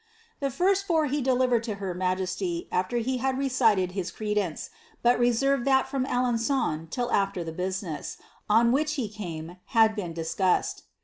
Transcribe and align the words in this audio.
The 0.39 0.49
first 0.49 0.87
four 0.87 1.05
he 1.05 1.21
delivered 1.21 1.63
to 1.65 1.75
her 1.75 1.93
majesty 1.93 2.67
after 2.71 2.97
he 2.97 3.17
had 3.19 3.37
recited 3.37 3.91
his 3.91 4.11
ere* 4.19 4.33
deaoe, 4.33 4.69
but 5.03 5.19
reserved 5.19 5.63
that 5.65 5.87
from 5.87 6.07
Alen9on 6.07 6.89
till 6.89 7.11
after 7.11 7.43
the 7.43 7.51
business, 7.53 8.17
on 8.49 8.71
which 8.71 8.93
he 8.95 9.07
came, 9.07 9.57
had 9.77 9.95
been 9.95 10.13
discussed. 10.13 10.85